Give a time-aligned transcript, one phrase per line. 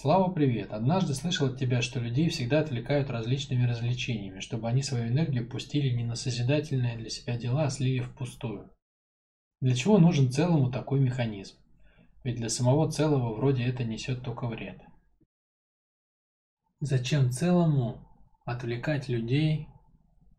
[0.00, 0.72] Слава, привет!
[0.72, 5.88] Однажды слышал от тебя, что людей всегда отвлекают различными развлечениями, чтобы они свою энергию пустили
[5.88, 8.70] не на созидательные для себя дела, а слили впустую.
[9.60, 11.56] Для чего нужен целому такой механизм?
[12.22, 14.80] Ведь для самого целого вроде это несет только вред.
[16.78, 18.08] Зачем целому
[18.44, 19.66] отвлекать людей?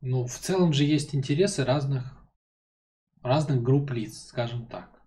[0.00, 2.26] Ну, в целом же есть интересы разных,
[3.20, 5.01] разных групп лиц, скажем так.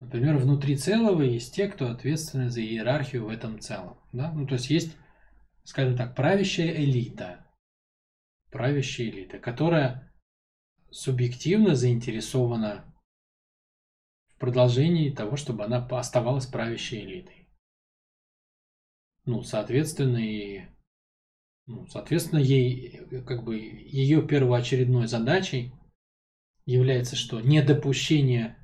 [0.00, 3.98] Например, внутри целого есть те, кто ответственны за иерархию в этом целом.
[4.12, 4.32] Да?
[4.32, 4.96] Ну, то есть есть,
[5.64, 7.46] скажем так, правящая элита.
[8.50, 10.12] Правящая элита, которая
[10.90, 12.94] субъективно заинтересована
[14.28, 17.48] в продолжении того, чтобы она оставалась правящей элитой.
[19.24, 20.62] Ну, соответственно, и
[21.68, 25.74] ну, соответственно, ей, как бы, ее первоочередной задачей
[26.64, 27.42] является что?
[27.42, 28.56] Недопущение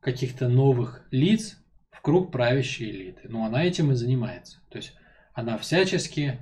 [0.00, 1.58] каких-то новых лиц
[1.90, 3.28] в круг правящей элиты.
[3.28, 4.60] Но она этим и занимается.
[4.70, 4.94] То есть
[5.34, 6.38] она всячески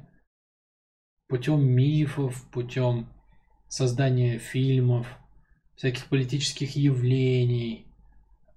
[1.28, 3.08] путем мифов, путем
[3.69, 5.06] создания фильмов,
[5.77, 7.86] всяких политических явлений,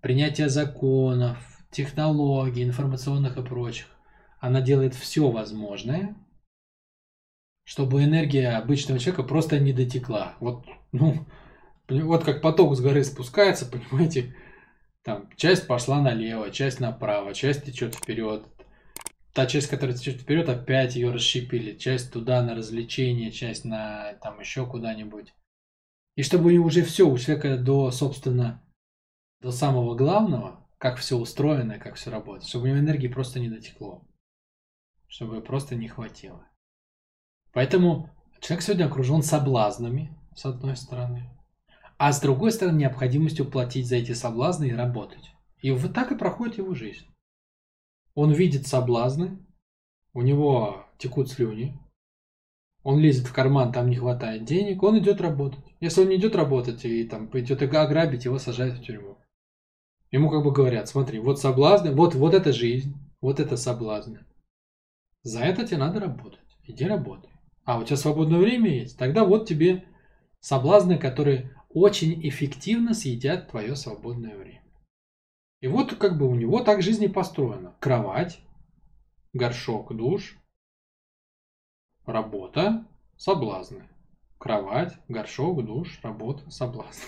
[0.02, 1.38] принятия законов,
[1.72, 3.88] технологий, информационных и прочих,
[4.40, 6.16] она делает все возможное,
[7.64, 10.36] чтобы энергия обычного человека просто не дотекла.
[10.40, 11.26] Вот, ну,
[11.90, 14.36] вот как поток с горы спускается, понимаете,
[15.10, 18.46] там часть пошла налево, часть направо, часть течет вперед.
[19.34, 21.76] Та часть, которая течет вперед, опять ее расщепили.
[21.76, 25.34] Часть туда на развлечение, часть на там еще куда-нибудь.
[26.16, 28.64] И чтобы уже все у человека до, собственно,
[29.42, 33.50] до самого главного, как все устроено, как все работает, чтобы у него энергии просто не
[33.50, 34.08] дотекло.
[35.08, 36.48] Чтобы просто не хватило.
[37.52, 41.28] Поэтому человек сегодня окружен соблазнами, с одной стороны
[42.00, 45.32] а с другой стороны необходимостью платить за эти соблазны и работать.
[45.62, 47.06] И вот так и проходит его жизнь.
[48.16, 49.38] Он видит соблазны,
[50.14, 51.78] у него текут слюни,
[52.84, 55.64] он лезет в карман, там не хватает денег, он идет работать.
[55.82, 59.18] Если он не идет работать и там идет ограбить, его сажают в тюрьму.
[60.10, 64.26] Ему как бы говорят, смотри, вот соблазны, вот, вот эта жизнь, вот это соблазны.
[65.24, 66.40] За это тебе надо работать.
[66.64, 67.32] Иди работай.
[67.66, 68.98] А у тебя свободное время есть?
[68.98, 69.84] Тогда вот тебе
[70.40, 74.64] соблазны, которые очень эффективно съедят твое свободное время.
[75.62, 77.76] И вот как бы у него так жизнь и построена.
[77.80, 78.40] Кровать,
[79.34, 80.38] горшок, душ,
[82.06, 82.88] работа,
[83.18, 83.88] соблазны.
[84.38, 87.04] Кровать, горшок, душ, работа, соблазны.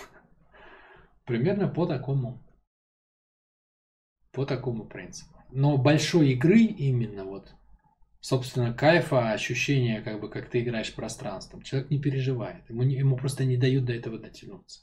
[1.25, 2.43] Примерно по такому,
[4.31, 5.41] по такому принципу.
[5.49, 7.53] Но большой игры именно вот
[8.21, 11.63] собственно, кайфа, ощущения, как бы, как ты играешь пространством.
[11.63, 12.69] Человек не переживает.
[12.69, 14.81] Ему, не, ему просто не дают до этого дотянуться.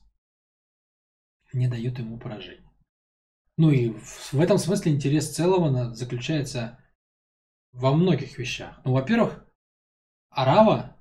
[1.53, 2.61] Не дают ему прожить.
[3.57, 6.79] Ну и в, в этом смысле интерес целого заключается
[7.73, 8.81] во многих вещах.
[8.85, 9.47] Ну, во-первых,
[10.31, 10.97] Арава,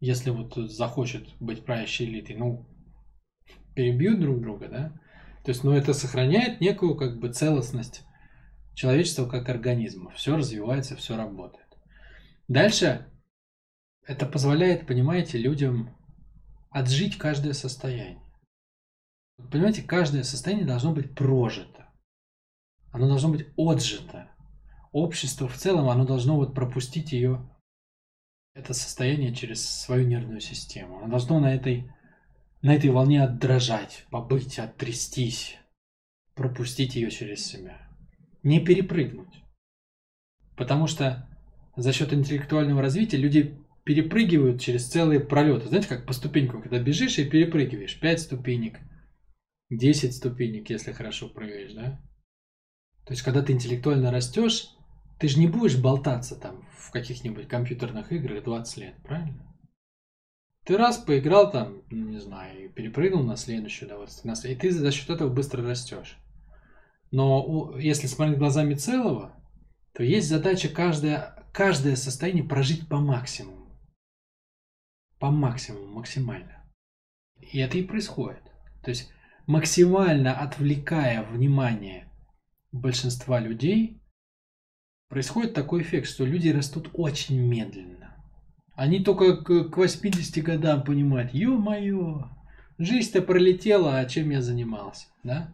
[0.00, 2.68] если вот захочет быть правящей элитой, ну,
[3.74, 5.00] перебьют друг друга, да?
[5.44, 8.04] То есть, ну, это сохраняет некую, как бы, целостность
[8.74, 10.10] человечества как организма.
[10.10, 11.69] Все развивается, все работает.
[12.50, 13.08] Дальше
[14.04, 15.96] это позволяет, понимаете, людям
[16.70, 18.20] отжить каждое состояние.
[19.52, 21.88] Понимаете, каждое состояние должно быть прожито.
[22.90, 24.32] Оно должно быть отжито.
[24.90, 27.48] Общество в целом, оно должно вот пропустить ее,
[28.54, 30.98] это состояние через свою нервную систему.
[30.98, 31.88] Оно должно на этой,
[32.62, 35.56] на этой волне отдрожать, побыть, оттрястись,
[36.34, 37.88] пропустить ее через себя.
[38.42, 39.44] Не перепрыгнуть.
[40.56, 41.29] Потому что
[41.76, 45.68] за счет интеллектуального развития люди перепрыгивают через целые пролеты.
[45.68, 47.98] Знаете, как по ступенькам, когда бежишь и перепрыгиваешь.
[47.98, 48.78] 5 ступенек,
[49.70, 52.00] 10 ступенек, если хорошо прыгаешь, да?
[53.06, 54.68] То есть, когда ты интеллектуально растешь,
[55.18, 59.46] ты же не будешь болтаться там в каких-нибудь компьютерных играх 20 лет, правильно?
[60.64, 64.90] Ты раз поиграл там, ну, не знаю, и перепрыгнул на следующую удовольствие, и ты за
[64.90, 66.18] счет этого быстро растешь.
[67.10, 69.34] Но если смотреть глазами целого,
[69.94, 73.78] то есть задача каждая каждое состояние прожить по максимуму.
[75.18, 76.64] По максимуму, максимально.
[77.40, 78.42] И это и происходит.
[78.82, 79.12] То есть
[79.46, 82.10] максимально отвлекая внимание
[82.72, 84.00] большинства людей,
[85.08, 88.14] происходит такой эффект, что люди растут очень медленно.
[88.74, 92.30] Они только к 80 годам понимают, ё-моё,
[92.78, 95.52] жизнь-то пролетела, а чем я занимался, да?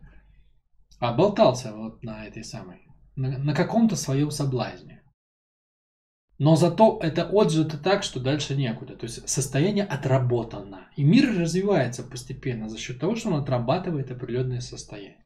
[1.00, 2.86] А болтался вот на этой самой,
[3.16, 5.02] на, на каком-то своем соблазне.
[6.38, 8.96] Но зато это отжито так, что дальше некуда.
[8.96, 10.88] То есть состояние отработано.
[10.96, 15.24] И мир развивается постепенно за счет того, что он отрабатывает определенное состояние.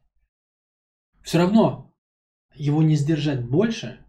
[1.21, 1.93] Все равно
[2.55, 4.05] его не сдержать больше,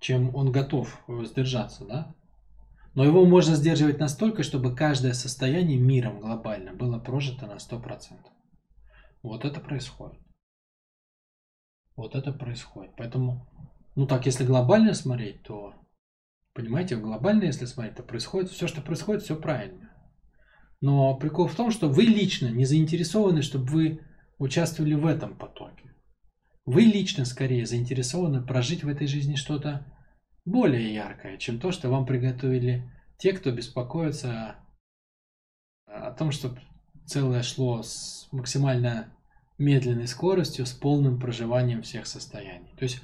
[0.00, 2.14] чем он готов э, сдержаться, да?
[2.94, 8.18] Но его можно сдерживать настолько, чтобы каждое состояние миром глобально было прожито на 100%.
[9.22, 10.20] Вот это происходит.
[11.96, 12.92] Вот это происходит.
[12.96, 13.46] Поэтому,
[13.94, 15.74] ну так, если глобально смотреть, то,
[16.54, 19.90] понимаете, глобально, если смотреть, то происходит все, что происходит, все правильно.
[20.80, 24.00] Но прикол в том, что вы лично не заинтересованы, чтобы вы
[24.38, 25.94] участвовали в этом потоке.
[26.64, 29.86] Вы лично скорее заинтересованы прожить в этой жизни что-то
[30.44, 34.56] более яркое, чем то, что вам приготовили те, кто беспокоится
[35.86, 36.60] о том, чтобы
[37.06, 39.12] целое шло с максимально
[39.58, 42.74] медленной скоростью, с полным проживанием всех состояний.
[42.76, 43.02] То есть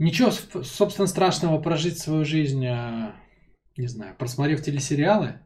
[0.00, 3.14] ничего, собственно, страшного прожить свою жизнь, а,
[3.76, 5.40] не знаю, просмотрев телесериалы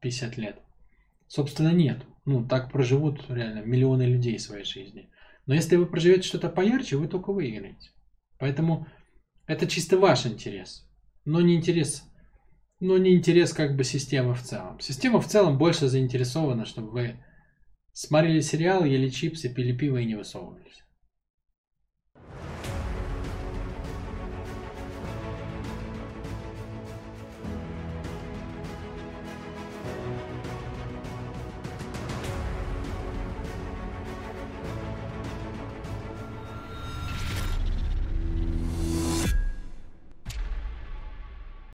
[0.00, 0.58] 50 лет,
[1.26, 2.04] собственно, нет.
[2.24, 5.10] Ну, так проживут реально миллионы людей своей жизни.
[5.46, 7.90] Но если вы проживете что-то поярче, вы только выиграете.
[8.38, 8.86] Поэтому
[9.46, 10.88] это чисто ваш интерес,
[11.24, 12.04] но не интерес,
[12.78, 14.78] но не интерес как бы системы в целом.
[14.80, 17.24] Система в целом больше заинтересована, чтобы вы
[17.92, 20.84] смотрели сериал, ели чипсы, пили пиво и не высовывались.